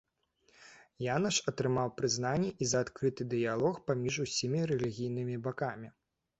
[1.15, 5.97] Янаш атрымаў прызнанне і за адкрыты дыялог паміж усімі рэлігійнымі бакамі.